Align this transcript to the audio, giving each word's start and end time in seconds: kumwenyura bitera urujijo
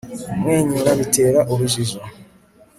kumwenyura 0.27 0.91
bitera 0.99 1.39
urujijo 1.53 1.99